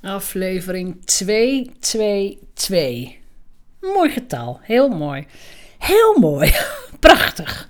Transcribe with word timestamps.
Aflevering 0.00 1.04
222. 1.04 3.16
Mooi 3.80 4.10
getal, 4.10 4.60
heel 4.62 4.88
mooi. 4.88 5.26
Heel 5.78 6.18
mooi, 6.18 6.52
prachtig. 7.00 7.68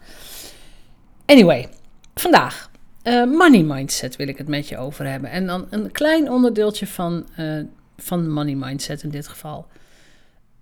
Anyway, 1.27 1.69
vandaag 2.15 2.69
uh, 3.09 3.25
money 3.25 3.63
mindset 3.63 4.17
wil 4.17 4.29
ik 4.29 4.39
het 4.39 4.49
met 4.49 4.69
je 4.69 4.79
over 4.79 5.07
hebben. 5.07 5.31
En 5.31 5.47
dan 5.47 5.67
een 5.71 5.91
klein 5.91 6.31
onderdeeltje 6.31 6.87
van, 6.87 7.27
uh, 7.39 7.65
van 7.97 8.31
money 8.31 8.55
mindset 8.55 9.03
in 9.03 9.11
dit 9.11 9.29
geval. 9.29 9.67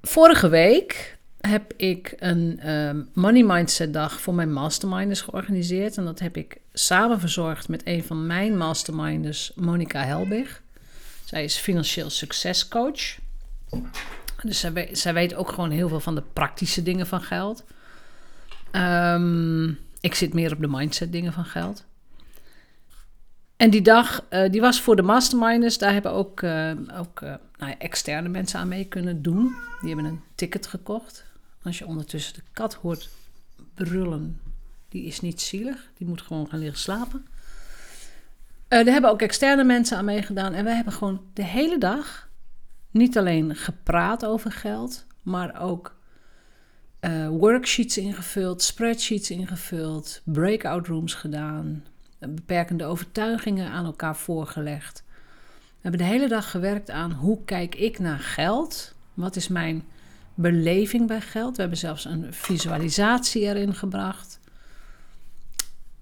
Vorige 0.03 0.49
week 0.49 1.19
heb 1.41 1.73
ik 1.77 2.15
een 2.19 2.61
uh, 2.65 2.91
money 3.15 3.43
mindset 3.43 3.93
dag 3.93 4.21
voor 4.21 4.35
mijn 4.35 4.53
masterminders 4.53 5.21
georganiseerd. 5.21 5.97
En 5.97 6.05
dat 6.05 6.19
heb 6.19 6.37
ik 6.37 6.57
samen 6.73 7.21
verzorgd 7.21 7.69
met 7.69 7.83
een 7.85 8.05
van 8.05 8.27
mijn 8.27 8.57
masterminders, 8.57 9.53
Monica 9.55 10.05
Helbig. 10.05 10.63
Zij 11.27 11.45
is 11.45 11.57
financieel 11.57 12.11
succescoach. 12.11 13.19
Dus 14.43 14.61
zij 14.61 14.73
weet, 14.73 14.99
zij 14.99 15.15
weet 15.15 15.35
ook 15.35 15.49
gewoon 15.49 15.71
heel 15.71 15.89
veel 15.89 16.01
van 16.01 16.15
de 16.15 16.23
praktische 16.33 16.83
dingen 16.83 17.07
van 17.07 17.23
geld. 17.23 17.65
Um, 18.73 19.79
ik 20.01 20.15
zit 20.15 20.35
meer 20.35 20.53
op 20.53 20.61
de 20.61 20.69
mindset 20.69 21.13
dingen 21.13 21.33
van 21.33 21.45
geld. 21.45 21.85
En 23.57 23.71
die 23.71 23.83
dag, 23.83 24.25
uh, 24.31 24.51
die 24.51 24.61
was 24.61 24.81
voor 24.81 24.97
de 24.97 25.03
masterminders. 25.03 25.79
Daar 25.79 25.93
hebben 25.93 26.13
ook, 26.13 26.41
uh, 26.41 26.71
ook 26.99 27.21
uh, 27.21 27.35
nou 27.57 27.75
externe 27.79 28.29
mensen 28.29 28.61
aan 28.61 28.69
mee 28.69 28.85
kunnen 28.85 29.23
doen. 29.23 29.55
Die 29.81 29.95
hebben 29.95 30.13
een 30.13 30.23
ticket 30.35 30.67
gekocht. 30.67 31.25
Als 31.63 31.79
je 31.79 31.87
ondertussen 31.87 32.35
de 32.35 32.43
kat 32.53 32.75
hoort 32.75 33.09
brullen, 33.75 34.41
die 34.89 35.05
is 35.05 35.21
niet 35.21 35.41
zielig. 35.41 35.89
Die 35.97 36.07
moet 36.07 36.23
gewoon 36.23 36.49
gaan 36.49 36.59
liggen 36.59 36.79
slapen. 36.79 37.27
Uh, 38.69 38.85
daar 38.85 38.93
hebben 38.93 39.11
ook 39.11 39.23
externe 39.23 39.65
mensen 39.65 39.97
aan 39.97 40.05
meegedaan. 40.05 40.53
En 40.53 40.65
we 40.65 40.71
hebben 40.71 40.93
gewoon 40.93 41.21
de 41.33 41.45
hele 41.45 41.79
dag 41.79 42.29
niet 42.91 43.19
alleen 43.19 43.55
gepraat 43.55 44.25
over 44.25 44.53
geld, 44.53 45.07
maar 45.23 45.61
ook 45.61 45.97
uh, 47.01 47.29
worksheets 47.29 47.99
ingevuld, 47.99 48.63
spreadsheets 48.63 49.31
ingevuld, 49.31 50.21
breakout 50.25 50.87
rooms 50.87 51.15
gedaan, 51.15 51.85
beperkende 52.19 52.85
overtuigingen 52.85 53.71
aan 53.71 53.85
elkaar 53.85 54.17
voorgelegd. 54.17 55.05
We 55.67 55.83
hebben 55.83 56.01
de 56.01 56.07
hele 56.07 56.29
dag 56.29 56.51
gewerkt 56.51 56.91
aan 56.91 57.13
hoe 57.13 57.45
kijk 57.45 57.75
ik 57.75 57.99
naar 57.99 58.19
geld? 58.19 58.95
Wat 59.15 59.37
is 59.37 59.49
mijn 59.49 59.85
beleving 60.35 61.07
bij 61.07 61.21
geld? 61.21 61.55
We 61.55 61.61
hebben 61.61 61.79
zelfs 61.79 62.05
een 62.05 62.35
visualisatie 62.35 63.43
erin 63.43 63.75
gebracht. 63.75 64.41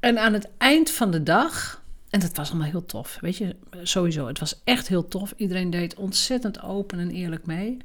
En 0.01 0.19
aan 0.19 0.33
het 0.33 0.49
eind 0.59 0.91
van 0.91 1.11
de 1.11 1.23
dag 1.23 1.83
en 2.15 2.21
dat 2.21 2.37
was 2.37 2.49
allemaal 2.49 2.69
heel 2.69 2.87
tof. 2.87 3.19
Weet 3.21 3.37
je, 3.37 3.57
sowieso. 3.83 4.27
Het 4.27 4.39
was 4.39 4.61
echt 4.65 4.89
heel 4.89 5.09
tof. 5.09 5.35
Iedereen 5.37 5.71
deed 5.71 5.95
ontzettend 5.95 6.63
open 6.63 6.99
en 6.99 7.11
eerlijk 7.11 7.47
mee. 7.47 7.77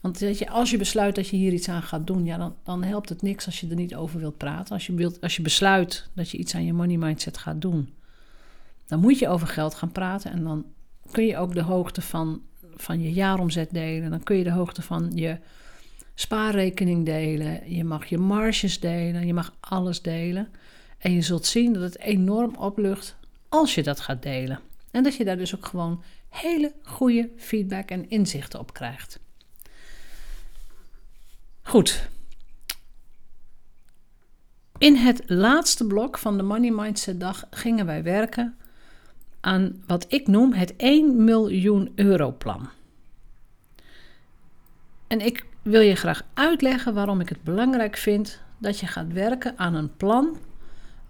Want 0.00 0.18
weet 0.18 0.38
je, 0.38 0.50
als 0.50 0.70
je 0.70 0.76
besluit 0.76 1.14
dat 1.14 1.28
je 1.28 1.36
hier 1.36 1.52
iets 1.52 1.68
aan 1.68 1.82
gaat 1.82 2.06
doen, 2.06 2.24
ja, 2.24 2.36
dan, 2.36 2.54
dan 2.64 2.82
helpt 2.82 3.08
het 3.08 3.22
niks 3.22 3.46
als 3.46 3.60
je 3.60 3.68
er 3.68 3.74
niet 3.74 3.94
over 3.94 4.20
wilt 4.20 4.36
praten. 4.36 4.74
Als 4.74 4.86
je, 4.86 4.94
wilt, 4.94 5.20
als 5.20 5.36
je 5.36 5.42
besluit 5.42 6.08
dat 6.12 6.30
je 6.30 6.38
iets 6.38 6.54
aan 6.54 6.64
je 6.64 6.72
money 6.72 6.96
mindset 6.96 7.38
gaat 7.38 7.60
doen, 7.60 7.94
dan 8.86 9.00
moet 9.00 9.18
je 9.18 9.28
over 9.28 9.46
geld 9.46 9.74
gaan 9.74 9.92
praten. 9.92 10.30
En 10.30 10.44
dan 10.44 10.64
kun 11.10 11.26
je 11.26 11.36
ook 11.36 11.54
de 11.54 11.62
hoogte 11.62 12.02
van, 12.02 12.42
van 12.74 13.00
je 13.00 13.12
jaaromzet 13.12 13.68
delen. 13.72 14.10
Dan 14.10 14.22
kun 14.22 14.36
je 14.36 14.44
de 14.44 14.50
hoogte 14.52 14.82
van 14.82 15.10
je 15.14 15.38
spaarrekening 16.14 17.04
delen. 17.04 17.74
Je 17.74 17.84
mag 17.84 18.06
je 18.06 18.18
marges 18.18 18.80
delen. 18.80 19.26
Je 19.26 19.34
mag 19.34 19.54
alles 19.60 20.02
delen. 20.02 20.48
En 20.98 21.12
je 21.12 21.22
zult 21.22 21.46
zien 21.46 21.72
dat 21.72 21.82
het 21.82 21.98
enorm 21.98 22.54
oplucht 22.56 23.16
als 23.48 23.74
je 23.74 23.82
dat 23.82 24.00
gaat 24.00 24.22
delen. 24.22 24.60
En 24.90 25.02
dat 25.02 25.14
je 25.14 25.24
daar 25.24 25.36
dus 25.36 25.54
ook 25.56 25.66
gewoon 25.66 26.02
hele 26.28 26.72
goede 26.82 27.30
feedback 27.36 27.88
en 27.88 28.10
inzichten 28.10 28.58
op 28.58 28.72
krijgt. 28.72 29.20
Goed. 31.62 32.08
In 34.78 34.96
het 34.96 35.22
laatste 35.26 35.86
blok 35.86 36.18
van 36.18 36.36
de 36.36 36.42
Money 36.42 36.70
Mindset 36.70 37.20
dag 37.20 37.44
gingen 37.50 37.86
wij 37.86 38.02
werken 38.02 38.56
aan 39.40 39.82
wat 39.86 40.04
ik 40.08 40.26
noem 40.26 40.52
het 40.52 40.76
1 40.76 41.24
miljoen 41.24 41.92
euro 41.94 42.32
plan. 42.32 42.68
En 45.06 45.20
ik 45.20 45.46
wil 45.62 45.80
je 45.80 45.94
graag 45.94 46.22
uitleggen 46.34 46.94
waarom 46.94 47.20
ik 47.20 47.28
het 47.28 47.42
belangrijk 47.42 47.96
vind 47.96 48.40
dat 48.58 48.78
je 48.78 48.86
gaat 48.86 49.12
werken 49.12 49.58
aan 49.58 49.74
een 49.74 49.96
plan 49.96 50.36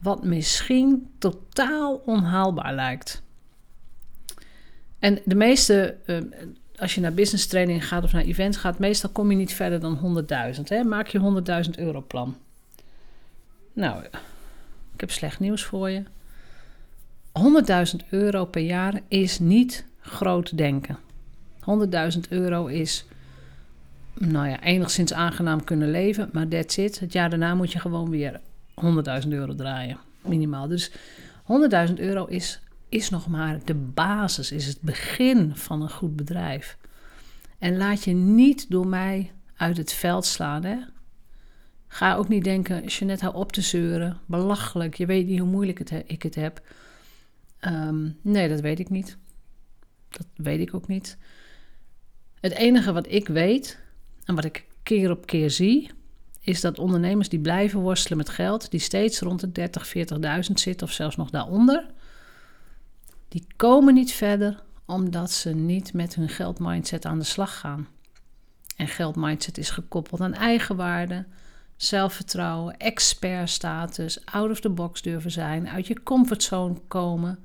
wat 0.06 0.24
misschien 0.24 1.10
totaal 1.18 2.02
onhaalbaar 2.04 2.74
lijkt. 2.74 3.22
En 4.98 5.18
de 5.24 5.34
meeste, 5.34 5.96
uh, 6.06 6.18
als 6.76 6.94
je 6.94 7.00
naar 7.00 7.14
business 7.14 7.46
training 7.46 7.88
gaat 7.88 8.04
of 8.04 8.12
naar 8.12 8.24
events 8.24 8.56
gaat, 8.56 8.78
meestal 8.78 9.10
kom 9.10 9.30
je 9.30 9.36
niet 9.36 9.52
verder 9.52 9.80
dan 9.80 10.24
100.000. 10.82 10.86
Maak 10.86 11.06
je 11.06 11.42
100.000 11.64 11.70
euro 11.78 12.04
plan. 12.06 12.36
Nou, 13.72 14.04
ik 14.94 15.00
heb 15.00 15.10
slecht 15.10 15.40
nieuws 15.40 15.64
voor 15.64 15.90
je. 15.90 16.02
100.000 18.00 18.08
euro 18.10 18.44
per 18.44 18.62
jaar 18.62 19.00
is 19.08 19.38
niet 19.38 19.84
groot 20.00 20.56
denken. 20.56 20.98
100.000 22.14 22.20
euro 22.28 22.66
is, 22.66 23.04
nou 24.14 24.48
ja, 24.48 24.60
enigszins 24.60 25.12
aangenaam 25.12 25.64
kunnen 25.64 25.90
leven, 25.90 26.28
maar 26.32 26.48
that's 26.48 26.76
it. 26.76 27.00
Het 27.00 27.12
jaar 27.12 27.30
daarna 27.30 27.54
moet 27.54 27.72
je 27.72 27.78
gewoon 27.78 28.10
weer 28.10 28.40
100.000 28.84 29.28
euro 29.28 29.54
draaien, 29.54 29.98
minimaal. 30.20 30.68
Dus 30.68 30.90
100.000 31.88 31.94
euro 31.94 32.24
is, 32.24 32.60
is 32.88 33.10
nog 33.10 33.28
maar 33.28 33.58
de 33.64 33.74
basis, 33.74 34.52
is 34.52 34.66
het 34.66 34.80
begin 34.80 35.56
van 35.56 35.82
een 35.82 35.90
goed 35.90 36.16
bedrijf. 36.16 36.76
En 37.58 37.76
laat 37.76 38.04
je 38.04 38.12
niet 38.12 38.70
door 38.70 38.86
mij 38.86 39.32
uit 39.56 39.76
het 39.76 39.92
veld 39.92 40.24
slaan. 40.24 40.64
Hè? 40.64 40.76
Ga 41.86 42.14
ook 42.14 42.28
niet 42.28 42.44
denken, 42.44 42.84
Jeanette, 42.84 43.24
hou 43.24 43.36
op 43.36 43.52
te 43.52 43.60
zeuren. 43.60 44.18
Belachelijk, 44.26 44.94
je 44.94 45.06
weet 45.06 45.26
niet 45.26 45.38
hoe 45.38 45.48
moeilijk 45.48 45.78
het 45.78 45.92
ik 46.06 46.22
het 46.22 46.34
heb. 46.34 46.60
Um, 47.60 48.18
nee, 48.22 48.48
dat 48.48 48.60
weet 48.60 48.78
ik 48.78 48.90
niet. 48.90 49.16
Dat 50.08 50.26
weet 50.34 50.60
ik 50.60 50.74
ook 50.74 50.88
niet. 50.88 51.16
Het 52.40 52.52
enige 52.52 52.92
wat 52.92 53.12
ik 53.12 53.28
weet 53.28 53.80
en 54.24 54.34
wat 54.34 54.44
ik 54.44 54.66
keer 54.82 55.10
op 55.10 55.26
keer 55.26 55.50
zie, 55.50 55.90
is 56.46 56.60
dat 56.60 56.78
ondernemers 56.78 57.28
die 57.28 57.40
blijven 57.40 57.80
worstelen 57.80 58.18
met 58.18 58.28
geld, 58.28 58.70
die 58.70 58.80
steeds 58.80 59.20
rond 59.20 59.40
de 59.40 59.52
30, 59.52 59.94
40.000 59.96 60.52
zitten 60.54 60.86
of 60.86 60.92
zelfs 60.92 61.16
nog 61.16 61.30
daaronder, 61.30 61.86
die 63.28 63.46
komen 63.56 63.94
niet 63.94 64.12
verder 64.12 64.62
omdat 64.84 65.30
ze 65.30 65.54
niet 65.54 65.92
met 65.92 66.14
hun 66.14 66.28
geldmindset 66.28 67.04
aan 67.04 67.18
de 67.18 67.24
slag 67.24 67.58
gaan. 67.58 67.88
En 68.76 68.88
geldmindset 68.88 69.58
is 69.58 69.70
gekoppeld 69.70 70.20
aan 70.20 70.34
eigenwaarde, 70.34 71.24
zelfvertrouwen, 71.76 72.76
expertstatus, 72.76 74.24
out 74.24 74.50
of 74.50 74.60
the 74.60 74.70
box 74.70 75.02
durven 75.02 75.30
zijn, 75.30 75.68
uit 75.68 75.86
je 75.86 76.02
comfortzone 76.02 76.74
komen, 76.88 77.38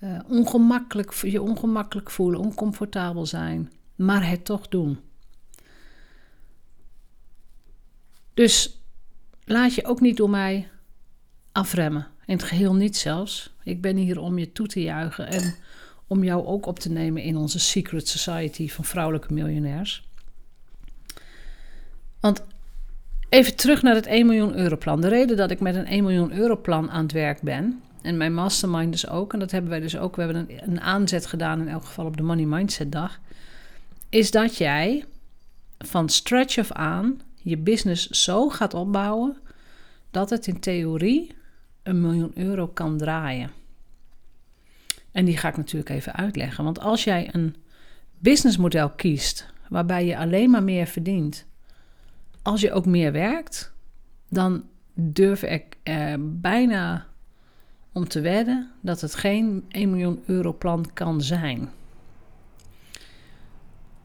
uh, 0.00 0.18
ongemakkelijk, 0.28 1.14
je 1.14 1.42
ongemakkelijk 1.42 2.10
voelen, 2.10 2.40
oncomfortabel 2.40 3.26
zijn, 3.26 3.72
maar 3.94 4.28
het 4.28 4.44
toch 4.44 4.68
doen. 4.68 5.00
Dus 8.34 8.80
laat 9.44 9.74
je 9.74 9.84
ook 9.84 10.00
niet 10.00 10.16
door 10.16 10.30
mij 10.30 10.68
afremmen. 11.52 12.06
In 12.26 12.36
het 12.36 12.44
geheel 12.44 12.74
niet 12.74 12.96
zelfs. 12.96 13.54
Ik 13.62 13.80
ben 13.80 13.96
hier 13.96 14.20
om 14.20 14.38
je 14.38 14.52
toe 14.52 14.66
te 14.66 14.82
juichen 14.82 15.26
en 15.26 15.54
om 16.06 16.24
jou 16.24 16.46
ook 16.46 16.66
op 16.66 16.78
te 16.78 16.90
nemen 16.90 17.22
in 17.22 17.36
onze 17.36 17.58
secret 17.58 18.08
society 18.08 18.68
van 18.68 18.84
vrouwelijke 18.84 19.32
miljonairs. 19.32 20.08
Want 22.20 22.42
even 23.28 23.56
terug 23.56 23.82
naar 23.82 23.94
het 23.94 24.06
1 24.06 24.26
miljoen 24.26 24.56
euro 24.56 24.76
plan. 24.76 25.00
De 25.00 25.08
reden 25.08 25.36
dat 25.36 25.50
ik 25.50 25.60
met 25.60 25.74
een 25.74 25.86
1 25.86 26.04
miljoen 26.04 26.32
euro 26.32 26.56
plan 26.56 26.90
aan 26.90 27.02
het 27.02 27.12
werk 27.12 27.40
ben, 27.40 27.82
en 28.02 28.16
mijn 28.16 28.34
mastermind 28.34 28.92
dus 28.92 29.08
ook, 29.08 29.32
en 29.32 29.38
dat 29.38 29.50
hebben 29.50 29.70
wij 29.70 29.80
dus 29.80 29.96
ook, 29.96 30.16
we 30.16 30.22
hebben 30.22 30.48
een, 30.48 30.70
een 30.70 30.80
aanzet 30.80 31.26
gedaan 31.26 31.60
in 31.60 31.68
elk 31.68 31.84
geval 31.84 32.06
op 32.06 32.16
de 32.16 32.22
Money 32.22 32.44
Mindset 32.44 32.92
dag, 32.92 33.20
is 34.08 34.30
dat 34.30 34.56
jij 34.56 35.04
van 35.78 36.08
stretch 36.08 36.58
of 36.58 36.72
aan 36.72 37.20
je 37.42 37.56
business 37.56 38.10
zo 38.10 38.48
gaat 38.48 38.74
opbouwen 38.74 39.36
dat 40.10 40.30
het 40.30 40.46
in 40.46 40.60
theorie 40.60 41.34
een 41.82 42.00
miljoen 42.00 42.32
euro 42.34 42.68
kan 42.68 42.98
draaien. 42.98 43.50
En 45.12 45.24
die 45.24 45.36
ga 45.36 45.48
ik 45.48 45.56
natuurlijk 45.56 45.90
even 45.90 46.14
uitleggen. 46.14 46.64
Want 46.64 46.80
als 46.80 47.04
jij 47.04 47.28
een 47.34 47.56
businessmodel 48.18 48.90
kiest 48.90 49.46
waarbij 49.68 50.06
je 50.06 50.18
alleen 50.18 50.50
maar 50.50 50.62
meer 50.62 50.86
verdient, 50.86 51.46
als 52.42 52.60
je 52.60 52.72
ook 52.72 52.86
meer 52.86 53.12
werkt, 53.12 53.72
dan 54.28 54.64
durf 54.94 55.42
ik 55.42 55.76
er 55.82 56.38
bijna 56.40 57.06
om 57.92 58.08
te 58.08 58.20
wedden 58.20 58.70
dat 58.80 59.00
het 59.00 59.14
geen 59.14 59.64
1 59.68 59.90
miljoen 59.90 60.22
euro 60.26 60.52
plan 60.52 60.90
kan 60.94 61.20
zijn. 61.20 61.70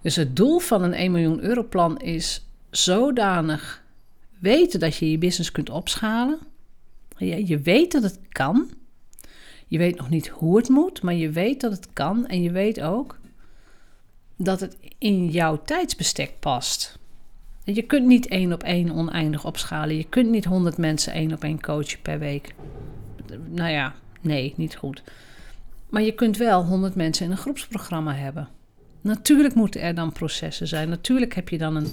Dus 0.02 0.16
het 0.16 0.36
doel 0.36 0.60
van 0.60 0.84
een 0.84 0.94
1 0.94 1.12
miljoen 1.12 1.44
euro 1.44 1.64
plan 1.64 2.00
is 2.00 2.47
zodanig 2.78 3.84
weten 4.40 4.80
dat 4.80 4.96
je 4.96 5.12
je 5.12 5.18
business 5.18 5.52
kunt 5.52 5.70
opschalen. 5.70 6.40
Je, 7.18 7.48
je 7.48 7.60
weet 7.60 7.92
dat 7.92 8.04
het 8.04 8.20
kan. 8.30 8.70
Je 9.68 9.78
weet 9.78 9.98
nog 9.98 10.10
niet 10.10 10.28
hoe 10.28 10.58
het 10.58 10.70
moet, 10.70 11.02
maar 11.02 11.14
je 11.14 11.30
weet 11.30 11.62
dat 11.62 11.72
het 11.72 11.88
kan. 11.94 12.28
En 12.28 12.42
je 12.42 12.52
weet 12.52 12.82
ook 12.82 13.18
dat 14.38 14.60
het 14.60 14.78
in 14.98 15.30
jouw 15.30 15.62
tijdsbestek 15.62 16.40
past. 16.40 17.00
Je 17.64 17.82
kunt 17.82 18.06
niet 18.06 18.28
één 18.28 18.54
op 18.54 18.64
één 18.64 18.92
oneindig 18.92 19.46
opschalen. 19.46 19.98
Je 19.98 20.10
kunt 20.10 20.30
niet 20.30 20.46
100 20.46 20.78
mensen 20.78 21.14
één 21.14 21.34
op 21.34 21.44
één 21.44 21.62
coachen 21.62 22.02
per 22.02 22.20
week. 22.20 22.54
Nou 23.50 23.72
ja, 23.72 23.96
nee, 24.22 24.54
niet 24.58 24.76
goed. 24.76 25.04
Maar 25.90 26.02
je 26.02 26.14
kunt 26.14 26.38
wel 26.38 26.66
100 26.66 26.96
mensen 26.96 27.26
in 27.26 27.32
een 27.32 27.38
groepsprogramma 27.38 28.14
hebben. 28.14 28.48
Natuurlijk 29.02 29.56
moeten 29.56 29.82
er 29.82 29.96
dan 29.96 30.12
processen 30.12 30.68
zijn. 30.68 30.90
Natuurlijk 30.90 31.36
heb 31.36 31.50
je 31.50 31.58
dan 31.58 31.76
een, 31.76 31.92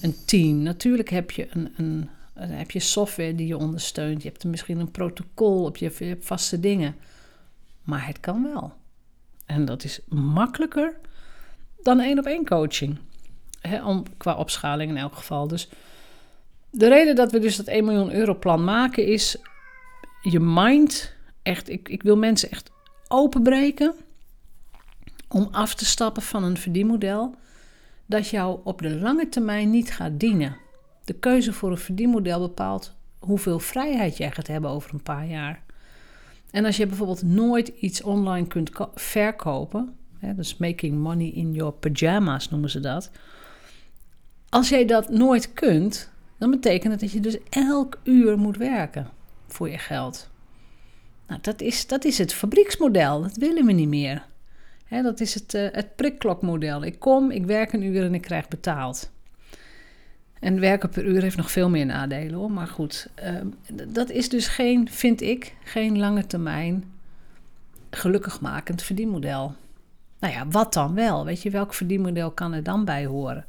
een 0.00 0.14
team. 0.24 0.62
Natuurlijk 0.62 1.10
heb 1.10 1.30
je, 1.30 1.48
een, 1.50 1.74
een, 1.76 2.08
heb 2.34 2.70
je 2.70 2.80
software 2.80 3.34
die 3.34 3.46
je 3.46 3.56
ondersteunt. 3.56 4.22
Je 4.22 4.28
hebt 4.28 4.44
misschien 4.44 4.78
een 4.78 4.90
protocol 4.90 5.64
op 5.64 5.76
je, 5.76 6.16
vaste 6.20 6.60
dingen. 6.60 6.96
Maar 7.82 8.06
het 8.06 8.20
kan 8.20 8.42
wel. 8.42 8.72
En 9.46 9.64
dat 9.64 9.84
is 9.84 10.00
makkelijker 10.08 10.96
dan 11.82 12.00
één 12.00 12.18
op 12.18 12.24
één 12.24 12.44
coaching. 12.44 12.98
om, 13.84 14.02
qua 14.16 14.34
opschaling 14.34 14.90
in 14.90 14.96
elk 14.96 15.14
geval. 15.14 15.48
Dus 15.48 15.68
de 16.70 16.88
reden 16.88 17.16
dat 17.16 17.32
we 17.32 17.38
dus 17.38 17.56
dat 17.56 17.66
1 17.66 17.84
miljoen 17.84 18.12
euro 18.12 18.34
plan 18.34 18.64
maken 18.64 19.06
is 19.06 19.36
je 20.22 20.40
mind 20.40 21.14
echt. 21.42 21.68
Ik, 21.68 21.88
ik 21.88 22.02
wil 22.02 22.16
mensen 22.16 22.50
echt 22.50 22.70
openbreken 23.08 23.94
om 25.28 25.48
af 25.50 25.74
te 25.74 25.84
stappen 25.84 26.22
van 26.22 26.44
een 26.44 26.56
verdienmodel 26.56 27.34
dat 28.06 28.28
jou 28.28 28.60
op 28.64 28.82
de 28.82 28.90
lange 28.90 29.28
termijn 29.28 29.70
niet 29.70 29.90
gaat 29.90 30.20
dienen. 30.20 30.56
De 31.04 31.14
keuze 31.14 31.52
voor 31.52 31.70
een 31.70 31.78
verdienmodel 31.78 32.40
bepaalt 32.40 32.94
hoeveel 33.18 33.58
vrijheid 33.58 34.16
jij 34.16 34.30
gaat 34.30 34.46
hebben 34.46 34.70
over 34.70 34.94
een 34.94 35.02
paar 35.02 35.26
jaar. 35.26 35.62
En 36.50 36.64
als 36.64 36.76
je 36.76 36.86
bijvoorbeeld 36.86 37.22
nooit 37.22 37.68
iets 37.68 38.02
online 38.02 38.46
kunt 38.46 38.70
verkopen, 38.94 39.96
hè, 40.18 40.34
dus 40.34 40.56
making 40.56 40.98
money 40.98 41.30
in 41.30 41.52
your 41.52 41.72
pajamas 41.72 42.50
noemen 42.50 42.70
ze 42.70 42.80
dat. 42.80 43.10
Als 44.48 44.68
jij 44.68 44.84
dat 44.84 45.08
nooit 45.08 45.52
kunt, 45.52 46.10
dan 46.38 46.50
betekent 46.50 46.92
het 46.92 47.00
dat 47.00 47.12
je 47.12 47.20
dus 47.20 47.38
elk 47.48 47.98
uur 48.04 48.38
moet 48.38 48.56
werken 48.56 49.08
voor 49.46 49.70
je 49.70 49.78
geld. 49.78 50.30
Nou, 51.26 51.40
dat 51.40 51.60
is, 51.60 51.86
dat 51.86 52.04
is 52.04 52.18
het 52.18 52.34
fabrieksmodel, 52.34 53.22
dat 53.22 53.36
willen 53.36 53.66
we 53.66 53.72
niet 53.72 53.88
meer. 53.88 54.26
Dat 54.88 55.20
is 55.20 55.34
het, 55.34 55.54
uh, 55.54 55.68
het 55.72 55.96
prikklokmodel. 55.96 56.84
Ik 56.84 56.98
kom, 56.98 57.30
ik 57.30 57.44
werk 57.44 57.72
een 57.72 57.82
uur 57.82 58.04
en 58.04 58.14
ik 58.14 58.22
krijg 58.22 58.48
betaald. 58.48 59.10
En 60.40 60.60
werken 60.60 60.88
per 60.88 61.04
uur 61.04 61.22
heeft 61.22 61.36
nog 61.36 61.50
veel 61.50 61.70
meer 61.70 61.86
nadelen 61.86 62.34
hoor. 62.34 62.50
Maar 62.50 62.66
goed, 62.66 63.08
ehm, 63.14 63.46
dat 63.88 64.10
is 64.10 64.28
dus 64.28 64.48
geen, 64.48 64.90
vind 64.90 65.20
ik, 65.20 65.54
geen 65.64 65.98
lange 65.98 66.26
termijn 66.26 66.84
gelukkigmakend 67.90 68.82
verdienmodel. 68.82 69.54
Nou 70.18 70.32
ja, 70.32 70.48
wat 70.48 70.72
dan 70.72 70.94
wel? 70.94 71.24
Weet 71.24 71.42
je, 71.42 71.50
welk 71.50 71.74
verdienmodel 71.74 72.30
kan 72.30 72.52
er 72.52 72.62
dan 72.62 72.84
bij 72.84 73.06
horen? 73.06 73.44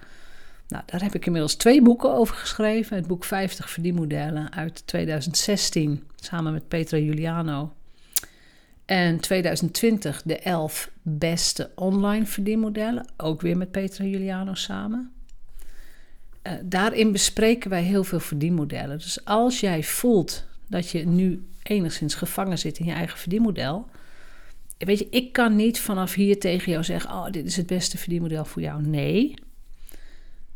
Nou, 0.68 0.84
daar 0.86 1.02
heb 1.02 1.16
ik 1.16 1.26
inmiddels 1.26 1.56
twee 1.56 1.82
boeken 1.82 2.14
over 2.14 2.36
geschreven. 2.36 2.98
Het 2.98 3.08
boek 3.08 3.24
50 3.24 3.70
verdienmodellen 3.70 4.54
uit 4.54 4.88
2016, 4.88 6.04
samen 6.16 6.54
met 6.54 6.68
Petra 6.68 6.98
Juliano. 6.98 7.74
En 8.88 9.20
2020 9.20 10.22
de 10.22 10.40
11 10.40 10.92
beste 11.02 11.72
online 11.76 12.26
verdienmodellen, 12.26 13.06
ook 13.18 13.42
weer 13.42 13.58
met 13.58 13.72
Petra 13.72 14.04
Juliano 14.04 14.54
samen. 14.54 15.12
Uh, 16.44 16.54
daarin 16.64 17.12
bespreken 17.12 17.70
wij 17.70 17.84
heel 17.84 18.04
veel 18.04 18.20
verdienmodellen. 18.20 18.98
Dus 18.98 19.26
als 19.26 19.60
jij 19.60 19.84
voelt 19.84 20.46
dat 20.68 20.90
je 20.90 21.06
nu 21.06 21.48
enigszins 21.64 22.16
gevangen 22.16 22.60
zit 22.60 22.80
in 22.80 22.86
je 22.86 22.92
eigen 22.92 23.18
verdienmodel. 23.18 23.90
Weet 24.78 25.00
je, 25.00 25.08
ik 25.10 25.34
kan 25.34 25.56
niet 25.56 25.80
vanaf 25.80 26.14
hier 26.14 26.40
tegen 26.40 26.72
jou 26.72 26.84
zeggen: 26.84 27.10
Oh, 27.10 27.32
dit 27.32 27.46
is 27.46 27.56
het 27.56 27.68
beste 27.68 27.98
verdienmodel 27.98 28.46
voor 28.46 28.62
jou. 28.62 28.82
Nee. 28.82 29.34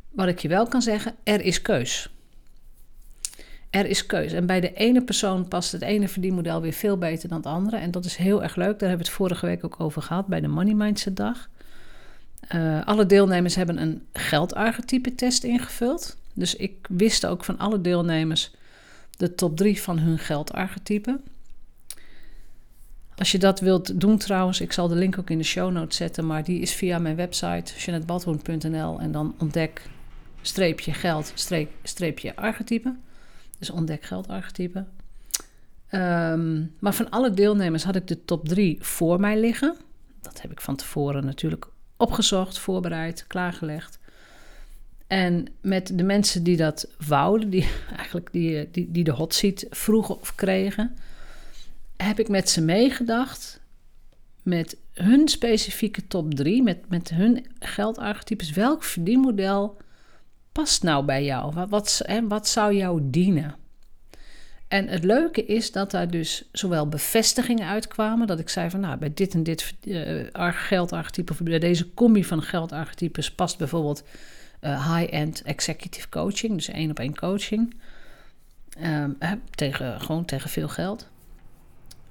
Wat 0.10 0.28
ik 0.28 0.40
je 0.40 0.48
wel 0.48 0.68
kan 0.68 0.82
zeggen, 0.82 1.16
er 1.24 1.42
is 1.42 1.62
keus. 1.62 2.10
Er 3.72 3.86
is 3.86 4.06
keus. 4.06 4.32
En 4.32 4.46
bij 4.46 4.60
de 4.60 4.74
ene 4.74 5.04
persoon 5.04 5.48
past 5.48 5.72
het 5.72 5.82
ene 5.82 6.08
verdienmodel 6.08 6.62
weer 6.62 6.74
veel 6.74 6.98
beter 6.98 7.30
dan 7.30 7.38
het 7.38 7.48
andere. 7.48 7.78
En 7.78 7.92
dat 7.92 8.06
is 8.06 8.16
heel 8.16 8.44
erg 8.44 8.56
leuk. 8.56 8.80
Daar 8.80 8.90
hebben 8.90 9.06
we 9.06 9.12
het 9.12 9.22
vorige 9.22 9.46
week 9.46 9.66
ook 9.66 9.80
over 9.80 10.02
gehad 10.02 10.28
bij 10.28 10.42
de 10.42 10.48
Money 10.48 10.74
Mindset 10.74 11.16
Dag. 11.16 11.50
Uh, 12.56 12.86
alle 12.86 13.06
deelnemers 13.06 13.56
hebben 13.56 13.82
een 13.82 14.08
geldarchetype 14.14 15.16
test 15.16 15.44
ingevuld. 15.44 16.18
Dus 16.34 16.56
ik 16.56 16.88
wist 16.90 17.26
ook 17.26 17.44
van 17.44 17.58
alle 17.58 17.82
deelnemers 17.82 18.52
de 19.18 19.36
top 19.36 19.58
3 19.58 19.82
van 19.82 20.00
hun 20.00 20.20
geldarchetype. 20.20 21.20
Als 23.16 23.32
je 23.32 23.40
dat 23.40 23.60
wilt 23.60 24.00
doen 24.00 24.18
trouwens, 24.18 24.62
ik 24.62 24.72
zal 24.72 24.88
de 24.88 24.96
link 24.96 25.18
ook 25.18 25.30
in 25.30 25.38
de 25.38 25.44
show 25.44 25.72
notes 25.72 25.98
zetten, 25.98 26.28
maar 26.28 26.44
die 26.44 26.60
is 26.60 26.74
via 26.74 27.00
mijn 27.00 27.16
website 27.16 27.74
jeanettebadhoorn.nl 27.78 29.00
en 29.00 29.12
dan 29.12 29.36
ontdek 29.40 29.82
streepje 30.42 30.94
geld 30.94 31.34
streepje 31.84 32.36
archetype. 32.36 32.96
Dus 33.62 33.70
ontdek 33.70 34.04
geldarchetype. 34.04 34.86
Um, 35.92 36.76
maar 36.80 36.94
van 36.94 37.10
alle 37.10 37.32
deelnemers 37.32 37.84
had 37.84 37.96
ik 37.96 38.08
de 38.08 38.26
top 38.26 38.48
3 38.48 38.78
voor 38.80 39.20
mij 39.20 39.40
liggen. 39.40 39.76
Dat 40.22 40.42
heb 40.42 40.52
ik 40.52 40.62
van 40.62 40.76
tevoren 40.76 41.26
natuurlijk 41.26 41.68
opgezocht, 41.98 42.60
voorbereid, 42.60 43.26
klaargelegd. 43.28 44.00
En 45.08 45.48
met 45.62 45.98
de 45.98 46.04
mensen 46.04 46.44
die 46.44 46.58
dat 46.58 46.88
wouden, 47.08 47.50
die 47.50 47.70
eigenlijk 47.98 48.32
die, 48.32 48.72
die, 48.72 48.92
die 48.92 49.04
de 49.04 49.12
hot 49.12 49.34
seat 49.34 49.66
vroegen 49.70 50.20
of 50.20 50.36
kregen, 50.36 50.96
heb 51.98 52.20
ik 52.20 52.30
met 52.30 52.50
ze 52.50 52.62
meegedacht. 52.62 53.60
Met 54.44 54.78
hun 54.94 55.28
specifieke 55.28 56.08
top 56.08 56.34
3, 56.34 56.64
met, 56.64 56.90
met 56.90 57.10
hun 57.10 57.46
geldarchetypes. 57.60 58.52
Welk 58.52 58.84
verdienmodel 58.84 59.78
past 60.52 60.84
nou 60.84 61.06
bij 61.06 61.24
jou? 61.24 61.68
Wat, 61.70 62.02
wat, 62.28 62.48
zou 62.48 62.74
jou 62.74 63.00
dienen? 63.04 63.56
En 64.68 64.88
het 64.88 65.04
leuke 65.04 65.46
is 65.46 65.72
dat 65.72 65.92
daar 65.92 66.10
dus 66.10 66.50
zowel 66.52 66.88
bevestigingen 66.88 67.68
uitkwamen, 67.68 68.28
dat 68.28 68.40
ik 68.40 68.50
zei 68.50 68.70
van 68.70 68.80
nou, 68.80 68.98
bij 68.98 69.14
dit 69.14 69.34
en 69.34 69.44
dit 69.44 69.74
uh, 69.84 70.26
geldarchetype, 70.52 71.32
of 71.32 71.40
bij 71.40 71.60
deze 71.60 71.94
combi 71.94 72.24
van 72.26 72.42
geldarchetypes 72.42 73.32
past 73.32 73.58
bijvoorbeeld 73.58 74.04
uh, 74.62 74.96
high-end 74.96 75.42
executive 75.42 76.10
coaching, 76.10 76.54
dus 76.54 76.68
één 76.68 76.90
op 76.90 77.00
één 77.00 77.16
coaching, 77.16 77.76
um, 78.84 79.18
tegen, 79.50 80.02
gewoon 80.02 80.26
tegen 80.26 80.50
veel 80.50 80.68
geld. 80.68 81.08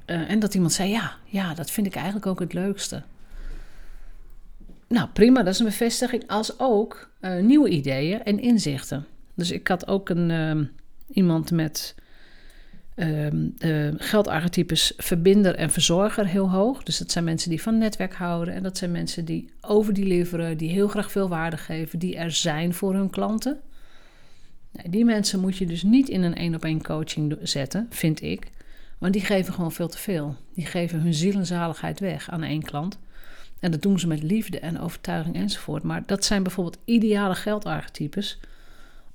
Uh, 0.06 0.30
en 0.30 0.38
dat 0.38 0.54
iemand 0.54 0.72
zei, 0.72 0.90
ja, 0.90 1.16
ja, 1.24 1.54
dat 1.54 1.70
vind 1.70 1.86
ik 1.86 1.94
eigenlijk 1.94 2.26
ook 2.26 2.40
het 2.40 2.52
leukste. 2.52 3.02
Nou, 4.94 5.08
prima, 5.08 5.42
dat 5.42 5.52
is 5.52 5.58
een 5.58 5.64
bevestiging. 5.64 6.26
Als 6.26 6.58
ook 6.58 7.10
nieuwe 7.40 7.68
ideeën 7.68 8.24
en 8.24 8.40
inzichten. 8.40 9.06
Dus 9.34 9.50
ik 9.50 9.68
had 9.68 9.88
ook 9.88 10.08
een, 10.08 10.30
uh, 10.30 10.66
iemand 11.08 11.50
met 11.50 11.94
uh, 12.96 13.26
geldarchetypes 13.96 14.92
verbinder 14.96 15.54
en 15.54 15.70
verzorger 15.70 16.26
heel 16.26 16.50
hoog. 16.50 16.82
Dus 16.82 16.98
dat 16.98 17.10
zijn 17.10 17.24
mensen 17.24 17.50
die 17.50 17.62
van 17.62 17.78
netwerk 17.78 18.14
houden. 18.14 18.54
En 18.54 18.62
dat 18.62 18.78
zijn 18.78 18.90
mensen 18.90 19.24
die 19.24 19.50
overdeliveren, 19.60 20.56
die 20.56 20.70
heel 20.70 20.88
graag 20.88 21.10
veel 21.10 21.28
waarde 21.28 21.56
geven, 21.56 21.98
die 21.98 22.16
er 22.16 22.30
zijn 22.30 22.74
voor 22.74 22.94
hun 22.94 23.10
klanten. 23.10 23.60
Nou, 24.72 24.90
die 24.90 25.04
mensen 25.04 25.40
moet 25.40 25.56
je 25.56 25.66
dus 25.66 25.82
niet 25.82 26.08
in 26.08 26.22
een 26.22 26.34
één 26.34 26.54
op 26.54 26.64
één 26.64 26.82
coaching 26.82 27.36
zetten, 27.42 27.86
vind 27.90 28.22
ik. 28.22 28.50
Want 28.98 29.12
die 29.12 29.22
geven 29.22 29.54
gewoon 29.54 29.72
veel 29.72 29.88
te 29.88 29.98
veel. 29.98 30.36
Die 30.54 30.66
geven 30.66 31.00
hun 31.00 31.14
ziel 31.14 31.34
en 31.34 31.46
zaligheid 31.46 32.00
weg 32.00 32.30
aan 32.30 32.42
één 32.42 32.62
klant. 32.62 32.98
En 33.60 33.70
dat 33.70 33.82
doen 33.82 33.98
ze 33.98 34.06
met 34.06 34.22
liefde 34.22 34.58
en 34.58 34.80
overtuiging 34.80 35.36
enzovoort. 35.36 35.82
Maar 35.82 36.02
dat 36.06 36.24
zijn 36.24 36.42
bijvoorbeeld 36.42 36.78
ideale 36.84 37.34
geldarchetypes 37.34 38.38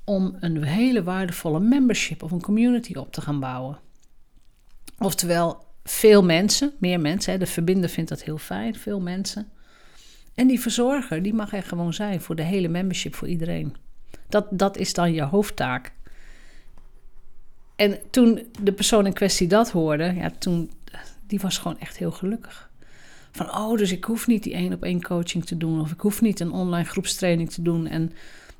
om 0.03 0.37
een 0.39 0.63
hele 0.63 1.03
waardevolle 1.03 1.59
membership 1.59 2.23
of 2.23 2.31
een 2.31 2.41
community 2.41 2.93
op 2.95 3.11
te 3.11 3.21
gaan 3.21 3.39
bouwen. 3.39 3.77
Oftewel, 4.97 5.65
veel 5.83 6.23
mensen, 6.23 6.73
meer 6.77 6.99
mensen, 6.99 7.31
hè, 7.31 7.39
de 7.39 7.45
verbinder 7.45 7.89
vindt 7.89 8.09
dat 8.09 8.23
heel 8.23 8.37
fijn, 8.37 8.75
veel 8.75 8.99
mensen. 8.99 9.49
En 10.35 10.47
die 10.47 10.59
verzorger, 10.59 11.23
die 11.23 11.33
mag 11.33 11.53
er 11.53 11.63
gewoon 11.63 11.93
zijn 11.93 12.21
voor 12.21 12.35
de 12.35 12.43
hele 12.43 12.67
membership, 12.67 13.15
voor 13.15 13.27
iedereen. 13.27 13.75
Dat, 14.29 14.47
dat 14.49 14.77
is 14.77 14.93
dan 14.93 15.13
je 15.13 15.21
hoofdtaak. 15.21 15.93
En 17.75 17.99
toen 18.09 18.47
de 18.61 18.73
persoon 18.73 19.05
in 19.05 19.13
kwestie 19.13 19.47
dat 19.47 19.71
hoorde, 19.71 20.13
ja, 20.13 20.31
toen, 20.39 20.71
die 21.27 21.39
was 21.39 21.57
gewoon 21.57 21.79
echt 21.79 21.97
heel 21.97 22.11
gelukkig. 22.11 22.69
Van, 23.35 23.55
oh, 23.55 23.77
dus 23.77 23.91
ik 23.91 24.03
hoef 24.03 24.27
niet 24.27 24.43
die 24.43 24.53
één 24.53 24.73
op 24.73 24.83
één 24.83 25.01
coaching 25.01 25.45
te 25.45 25.57
doen, 25.57 25.81
of 25.81 25.91
ik 25.91 25.99
hoef 25.99 26.21
niet 26.21 26.39
een 26.39 26.51
online 26.51 26.87
groepstraining 26.87 27.49
te 27.51 27.61
doen 27.61 27.87
en, 27.87 28.11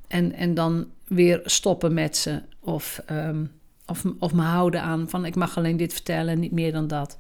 en, 0.07 0.33
en 0.33 0.53
dan 0.53 0.85
weer 1.07 1.41
stoppen 1.45 1.93
met 1.93 2.17
ze. 2.17 2.41
Of, 2.59 3.01
um, 3.11 3.51
of, 3.85 4.03
of 4.19 4.33
me 4.33 4.41
houden 4.41 4.81
aan 4.81 5.09
van 5.09 5.25
ik 5.25 5.35
mag 5.35 5.57
alleen 5.57 5.77
dit 5.77 5.93
vertellen 5.93 6.33
en 6.33 6.39
niet 6.39 6.51
meer 6.51 6.71
dan 6.71 6.87
dat. 6.87 7.17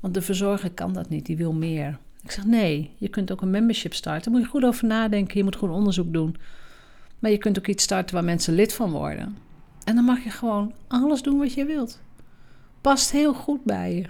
Want 0.00 0.14
de 0.14 0.22
verzorger 0.22 0.70
kan 0.70 0.92
dat 0.92 1.08
niet, 1.08 1.26
die 1.26 1.36
wil 1.36 1.52
meer. 1.52 1.98
Ik 2.22 2.30
zeg 2.30 2.44
nee, 2.44 2.90
je 2.98 3.08
kunt 3.08 3.32
ook 3.32 3.40
een 3.40 3.50
membership 3.50 3.94
starten. 3.94 4.22
Daar 4.22 4.32
moet 4.32 4.42
je 4.42 4.48
goed 4.48 4.64
over 4.64 4.86
nadenken, 4.86 5.38
je 5.38 5.44
moet 5.44 5.56
goed 5.56 5.70
onderzoek 5.70 6.12
doen. 6.12 6.36
Maar 7.18 7.30
je 7.30 7.38
kunt 7.38 7.58
ook 7.58 7.66
iets 7.66 7.82
starten 7.82 8.14
waar 8.14 8.24
mensen 8.24 8.54
lid 8.54 8.72
van 8.72 8.90
worden. 8.90 9.36
En 9.84 9.94
dan 9.94 10.04
mag 10.04 10.24
je 10.24 10.30
gewoon 10.30 10.72
alles 10.86 11.22
doen 11.22 11.38
wat 11.38 11.54
je 11.54 11.64
wilt. 11.64 12.00
Past 12.80 13.10
heel 13.10 13.34
goed 13.34 13.64
bij 13.64 13.94
je. 13.94 14.06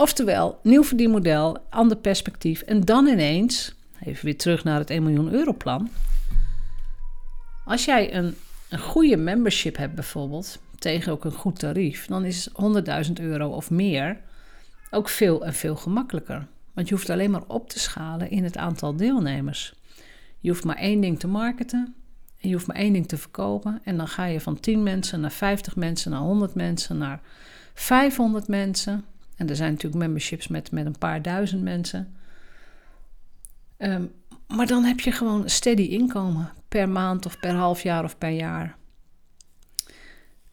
Oftewel, 0.00 0.58
nieuw 0.62 0.84
verdienmodel, 0.84 1.58
ander 1.70 1.96
perspectief. 1.96 2.60
En 2.60 2.80
dan 2.80 3.06
ineens 3.06 3.74
even 4.04 4.24
weer 4.24 4.36
terug 4.36 4.64
naar 4.64 4.78
het 4.78 4.90
1 4.90 5.02
miljoen 5.02 5.32
euro 5.32 5.52
plan. 5.52 5.90
Als 7.64 7.84
jij 7.84 8.14
een, 8.14 8.34
een 8.68 8.78
goede 8.78 9.16
membership 9.16 9.76
hebt 9.76 9.94
bijvoorbeeld, 9.94 10.58
tegen 10.78 11.12
ook 11.12 11.24
een 11.24 11.32
goed 11.32 11.58
tarief, 11.58 12.06
dan 12.06 12.24
is 12.24 12.48
100.000 13.06 13.12
euro 13.20 13.48
of 13.48 13.70
meer 13.70 14.20
ook 14.90 15.08
veel 15.08 15.44
en 15.44 15.54
veel 15.54 15.76
gemakkelijker. 15.76 16.46
Want 16.72 16.88
je 16.88 16.94
hoeft 16.94 17.10
alleen 17.10 17.30
maar 17.30 17.44
op 17.46 17.68
te 17.68 17.78
schalen 17.78 18.30
in 18.30 18.44
het 18.44 18.56
aantal 18.56 18.96
deelnemers. 18.96 19.74
Je 20.38 20.48
hoeft 20.48 20.64
maar 20.64 20.76
één 20.76 21.00
ding 21.00 21.18
te 21.18 21.26
marketen 21.26 21.94
en 22.40 22.48
je 22.48 22.54
hoeft 22.54 22.66
maar 22.66 22.76
één 22.76 22.92
ding 22.92 23.08
te 23.08 23.18
verkopen. 23.18 23.80
En 23.84 23.96
dan 23.96 24.08
ga 24.08 24.24
je 24.24 24.40
van 24.40 24.60
10 24.60 24.82
mensen 24.82 25.20
naar 25.20 25.32
50 25.32 25.76
mensen, 25.76 26.10
naar 26.10 26.20
100 26.20 26.54
mensen, 26.54 26.98
naar 26.98 27.20
500 27.74 28.48
mensen. 28.48 29.04
En 29.38 29.48
er 29.48 29.56
zijn 29.56 29.70
natuurlijk 29.70 30.02
memberships 30.02 30.48
met, 30.48 30.70
met 30.70 30.86
een 30.86 30.98
paar 30.98 31.22
duizend 31.22 31.62
mensen. 31.62 32.16
Ehm, 33.76 34.04
maar 34.46 34.66
dan 34.66 34.84
heb 34.84 35.00
je 35.00 35.12
gewoon 35.12 35.48
steady 35.48 35.82
inkomen 35.82 36.52
per 36.68 36.88
maand 36.88 37.26
of 37.26 37.38
per 37.40 37.54
half 37.54 37.82
jaar 37.82 38.04
of 38.04 38.18
per 38.18 38.30
jaar. 38.30 38.76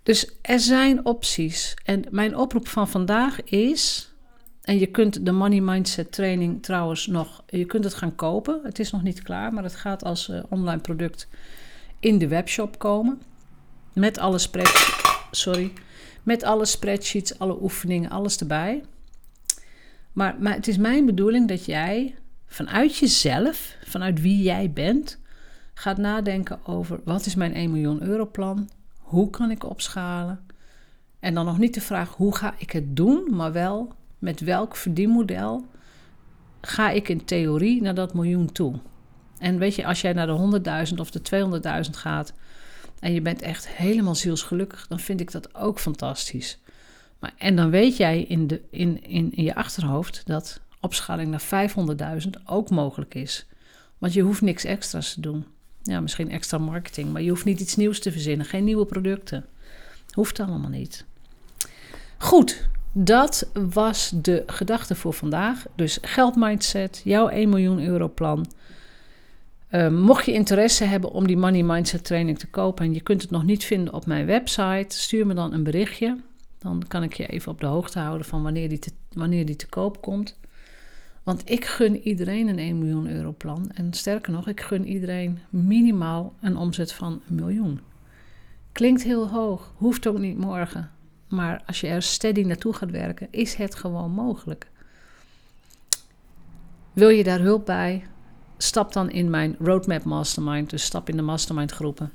Dus 0.04 0.32
er 0.42 0.60
zijn 0.60 1.06
opties. 1.06 1.74
En 1.84 2.04
mijn 2.10 2.38
oproep 2.38 2.68
van 2.68 2.88
vandaag 2.88 3.44
is. 3.44 4.14
En 4.62 4.80
je 4.80 4.86
kunt 4.86 5.26
de 5.26 5.32
Money 5.32 5.60
Mindset 5.60 6.12
training 6.12 6.64
trouwens 6.64 7.08
nog. 7.08 7.44
Je 7.48 7.66
kunt 7.66 7.84
het 7.84 7.94
gaan 7.94 8.16
kopen. 8.16 8.60
Het 8.64 8.80
is 8.80 8.92
nog 8.92 9.04
niet 9.04 9.22
klaar, 9.22 9.54
maar 9.54 9.64
het 9.64 9.76
gaat 9.76 10.04
als 10.04 10.30
uh, 10.30 10.44
online 10.50 10.82
product 10.82 11.28
in 12.00 12.18
de 12.18 12.28
webshop 12.28 12.80
komen. 12.80 13.22
Met 13.94 14.18
alle 14.18 14.38
spreadsheets. 14.38 15.28
Sorry. 15.32 15.74
Met 16.26 16.44
alle 16.44 16.66
spreadsheets, 16.66 17.40
alle 17.40 17.62
oefeningen, 17.62 18.10
alles 18.10 18.38
erbij. 18.38 18.84
Maar, 20.12 20.36
maar 20.40 20.54
het 20.54 20.68
is 20.68 20.78
mijn 20.78 21.06
bedoeling 21.06 21.48
dat 21.48 21.66
jij 21.66 22.16
vanuit 22.46 22.98
jezelf, 22.98 23.76
vanuit 23.84 24.22
wie 24.22 24.42
jij 24.42 24.72
bent, 24.72 25.20
gaat 25.74 25.98
nadenken 25.98 26.60
over 26.66 27.00
wat 27.04 27.26
is 27.26 27.36
mijn 27.36 27.54
1 27.54 27.72
miljoen 27.72 28.04
euro 28.04 28.26
plan? 28.26 28.70
Hoe 28.98 29.30
kan 29.30 29.52
ik 29.52 29.64
opschalen? 29.64 30.40
En 31.20 31.34
dan 31.34 31.46
nog 31.46 31.58
niet 31.58 31.74
de 31.74 31.82
vraag 31.82 32.16
hoe 32.16 32.36
ga 32.36 32.54
ik 32.58 32.72
het 32.72 32.96
doen, 32.96 33.36
maar 33.36 33.52
wel 33.52 33.94
met 34.20 34.40
welk 34.40 34.76
verdienmodel 34.76 35.66
ga 36.62 36.90
ik 36.90 37.10
in 37.10 37.26
theorie 37.26 37.82
naar 37.82 37.96
dat 37.96 38.14
miljoen 38.14 38.52
toe. 38.52 38.80
En 39.38 39.58
weet 39.58 39.76
je, 39.76 39.86
als 39.86 40.02
jij 40.02 40.14
naar 40.14 40.28
de 40.28 40.62
100.000 40.92 41.00
of 41.00 41.12
de 41.12 41.22
200.000 41.86 41.90
gaat 41.92 42.34
en 43.00 43.14
je 43.14 43.22
bent 43.22 43.42
echt 43.42 43.68
helemaal 43.68 44.16
zielsgelukkig, 44.16 44.88
dan 44.88 45.00
vind 45.00 45.20
ik 45.20 45.32
dat 45.32 45.56
ook 45.56 45.80
fantastisch. 45.80 46.58
Maar, 47.20 47.34
en 47.38 47.56
dan 47.56 47.70
weet 47.70 47.98
jij 47.98 48.22
in, 48.22 48.48
de, 48.48 48.62
in, 48.70 49.04
in, 49.04 49.32
in 49.34 49.44
je 49.44 49.56
achterhoofd 49.56 50.22
dat 50.26 50.60
opschaling 50.80 51.30
naar 51.30 51.70
500.000 52.24 52.30
ook 52.46 52.70
mogelijk 52.70 53.16
is. 53.16 53.46
Want 53.98 54.14
je 54.14 54.22
hoeft 54.22 54.42
niks 54.42 54.64
extra's 54.64 55.14
te 55.14 55.22
doen. 55.22 55.46
Ja, 55.84 56.00
misschien 56.00 56.32
extra 56.32 56.58
marketing, 56.58 57.12
maar 57.12 57.22
je 57.22 57.30
hoeft 57.30 57.46
niet 57.46 57.60
iets 57.60 57.76
nieuws 57.76 58.00
te 58.00 58.12
verzinnen. 58.12 58.46
Geen 58.46 58.64
nieuwe 58.64 58.86
producten. 58.86 59.46
Hoeft 60.12 60.40
allemaal 60.40 60.70
niet. 60.70 61.06
Goed, 62.18 62.68
dat 62.92 63.50
was 63.54 64.12
de 64.16 64.44
gedachte 64.48 64.96
voor 64.96 65.14
vandaag. 65.14 65.66
Dus 65.76 65.98
geldmindset, 66.02 67.02
jouw 67.04 67.28
1 67.28 67.50
miljoen 67.50 67.80
euro 67.80 68.10
plan. 68.10 68.48
Uh, 69.76 69.90
mocht 69.90 70.26
je 70.26 70.34
interesse 70.34 70.84
hebben 70.84 71.12
om 71.12 71.28
die 71.28 71.38
Money 71.38 71.64
Mindset 71.64 72.04
training 72.04 72.40
te 72.40 72.48
kopen 72.48 72.86
en 72.86 72.94
je 72.94 73.02
kunt 73.02 73.22
het 73.22 73.32
nog 73.32 73.44
niet 73.44 73.64
vinden 73.64 73.94
op 73.94 74.06
mijn 74.06 74.26
website, 74.26 74.98
stuur 74.98 75.28
me 75.28 75.34
dan 75.34 75.54
een 75.54 75.64
berichtje. 75.64 76.18
Dan 76.58 76.84
kan 76.88 77.04
ik 77.04 77.14
je 77.14 77.26
even 77.26 77.52
op 77.52 77.60
de 77.60 77.66
hoogte 77.66 78.00
houden 78.00 78.26
van 78.26 78.44
wanneer 78.44 78.70
die 78.70 78.80
wanneer 79.14 79.46
die 79.46 79.56
te 79.56 79.68
koop 79.68 80.02
komt. 80.02 80.40
Want 81.24 81.50
ik 81.50 81.66
gun 81.66 82.00
iedereen 82.02 82.48
een 82.48 82.60
1 82.60 82.78
miljoen 82.78 83.10
euro 83.10 83.34
plan. 83.38 83.72
En 83.74 83.94
sterker 83.94 84.32
nog, 84.32 84.48
ik 84.48 84.62
gun 84.62 84.88
iedereen 84.88 85.40
minimaal 85.50 86.34
een 86.42 86.58
omzet 86.58 86.94
van 86.94 87.22
een 87.30 87.36
miljoen. 87.36 87.80
Klinkt 88.72 89.04
heel 89.04 89.30
hoog, 89.30 89.74
hoeft 89.76 90.08
ook 90.08 90.20
niet 90.20 90.38
morgen. 90.38 90.92
Maar 91.28 91.64
als 91.66 91.82
je 91.82 91.88
er 91.88 92.02
steady 92.02 92.42
naartoe 92.42 92.74
gaat 92.74 92.92
werken, 92.92 93.28
is 93.32 93.56
het 93.56 93.76
gewoon 93.76 94.12
mogelijk. 94.12 94.68
Wil 96.94 97.10
je 97.10 97.24
daar 97.24 97.40
hulp 97.40 97.66
bij? 97.66 98.04
Stap 98.58 98.94
dan 98.94 99.10
in 99.10 99.30
mijn 99.30 99.56
Roadmap 99.60 100.04
Mastermind. 100.04 100.70
Dus 100.70 100.84
stap 100.84 101.10
in 101.10 101.16
de 101.16 101.22
mastermind 101.22 101.72
groepen. 101.72 102.12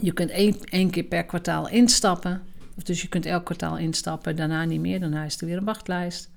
Je 0.00 0.12
kunt 0.12 0.30
één, 0.30 0.64
één 0.64 0.90
keer 0.90 1.04
per 1.04 1.24
kwartaal 1.24 1.68
instappen. 1.68 2.42
Dus 2.84 3.02
je 3.02 3.08
kunt 3.08 3.26
elk 3.26 3.44
kwartaal 3.44 3.78
instappen, 3.78 4.36
daarna 4.36 4.64
niet 4.64 4.80
meer. 4.80 5.00
Daarna 5.00 5.24
is 5.24 5.40
er 5.40 5.46
weer 5.46 5.56
een 5.56 5.64
wachtlijst. 5.64 6.30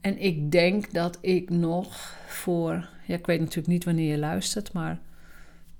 En 0.00 0.18
ik 0.18 0.50
denk 0.50 0.92
dat 0.92 1.18
ik 1.20 1.50
nog 1.50 2.16
voor, 2.26 2.88
ja, 3.06 3.14
ik 3.14 3.26
weet 3.26 3.40
natuurlijk 3.40 3.66
niet 3.68 3.84
wanneer 3.84 4.10
je 4.10 4.18
luistert, 4.18 4.72
maar 4.72 5.00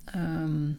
ehm, 0.05 0.73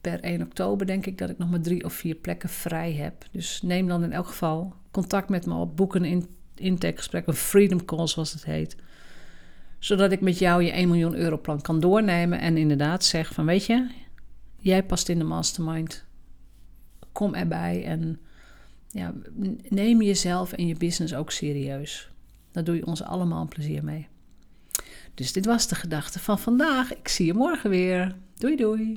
per 0.00 0.20
1 0.20 0.42
oktober 0.42 0.86
denk 0.86 1.06
ik 1.06 1.18
dat 1.18 1.30
ik 1.30 1.38
nog 1.38 1.50
maar 1.50 1.60
drie 1.60 1.84
of 1.84 1.92
vier 1.92 2.14
plekken 2.14 2.48
vrij 2.48 2.92
heb. 2.92 3.24
Dus 3.30 3.62
neem 3.62 3.88
dan 3.88 4.04
in 4.04 4.12
elk 4.12 4.26
geval 4.26 4.74
contact 4.90 5.28
met 5.28 5.46
me 5.46 5.54
op, 5.54 5.76
boek 5.76 5.94
een 5.94 6.04
in, 6.04 6.26
intakegesprek, 6.54 7.26
een 7.26 7.34
freedom 7.34 7.84
call 7.84 8.06
zoals 8.06 8.32
het 8.32 8.44
heet. 8.44 8.76
Zodat 9.86 10.12
ik 10.12 10.20
met 10.20 10.38
jou 10.38 10.62
je 10.62 10.70
1 10.70 10.88
miljoen 10.88 11.14
euro 11.14 11.38
plan 11.38 11.60
kan 11.60 11.80
doornemen 11.80 12.40
en 12.40 12.56
inderdaad 12.56 13.04
zeg 13.04 13.32
van 13.32 13.46
weet 13.46 13.66
je, 13.66 13.86
jij 14.58 14.84
past 14.84 15.08
in 15.08 15.18
de 15.18 15.24
mastermind, 15.24 16.04
kom 17.12 17.34
erbij 17.34 17.84
en 17.84 18.20
ja, 18.88 19.14
neem 19.68 20.02
jezelf 20.02 20.52
en 20.52 20.66
je 20.66 20.76
business 20.76 21.14
ook 21.14 21.30
serieus. 21.30 22.10
Daar 22.52 22.64
doe 22.64 22.76
je 22.76 22.86
ons 22.86 23.02
allemaal 23.02 23.48
plezier 23.48 23.84
mee. 23.84 24.08
Dus 25.14 25.32
dit 25.32 25.44
was 25.44 25.68
de 25.68 25.74
gedachte 25.74 26.18
van 26.18 26.38
vandaag. 26.38 26.96
Ik 26.96 27.08
zie 27.08 27.26
je 27.26 27.34
morgen 27.34 27.70
weer. 27.70 28.16
Doei 28.38 28.56
doei. 28.56 28.96